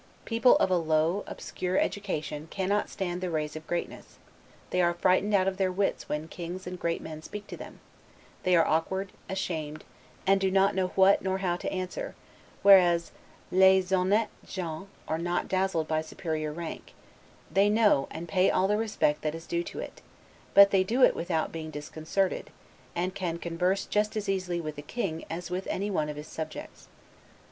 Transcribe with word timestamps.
People 0.25 0.55
of 0.57 0.71
a 0.71 0.77
low, 0.77 1.23
obscure 1.27 1.77
education 1.77 2.47
cannot 2.49 2.89
stand 2.89 3.21
the 3.21 3.29
rays 3.29 3.55
of 3.55 3.67
greatness; 3.67 4.17
they 4.71 4.81
are 4.81 4.95
frightened 4.95 5.35
out 5.35 5.47
of 5.47 5.57
their 5.57 5.71
wits 5.71 6.09
when 6.09 6.27
kings 6.27 6.65
and 6.65 6.79
great 6.79 7.03
men 7.03 7.21
speak 7.21 7.45
to 7.45 7.55
them; 7.55 7.79
they 8.41 8.55
are 8.55 8.65
awkward, 8.65 9.11
ashamed, 9.29 9.83
and 10.25 10.41
do 10.41 10.49
not 10.49 10.73
know 10.73 10.87
what 10.95 11.21
nor 11.21 11.37
how 11.37 11.55
to 11.55 11.71
answer; 11.71 12.15
whereas, 12.63 13.11
'les 13.51 13.91
honnetes 13.91 14.31
gens' 14.43 14.87
are 15.07 15.19
not 15.19 15.47
dazzled 15.47 15.87
by 15.87 16.01
superior 16.01 16.51
rank: 16.51 16.95
they 17.53 17.69
know, 17.69 18.07
and 18.09 18.27
pay 18.27 18.49
all 18.49 18.67
the 18.67 18.77
respect 18.77 19.21
that 19.21 19.35
is 19.35 19.45
due 19.45 19.63
to 19.63 19.77
it; 19.77 20.01
but 20.55 20.71
they 20.71 20.83
do 20.83 21.03
it 21.03 21.15
without 21.15 21.51
being 21.51 21.69
disconcerted; 21.69 22.49
and 22.95 23.13
can 23.13 23.37
converse 23.37 23.85
just 23.85 24.17
as 24.17 24.27
easily 24.27 24.59
with 24.59 24.79
a 24.79 24.81
king 24.81 25.25
as 25.29 25.51
with 25.51 25.67
any 25.67 25.91
one 25.91 26.09
of 26.09 26.15
his 26.17 26.27
subjects. 26.27 26.87